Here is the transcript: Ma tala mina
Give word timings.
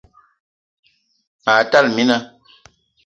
Ma 1.43 1.53
tala 1.71 1.87
mina 1.95 2.17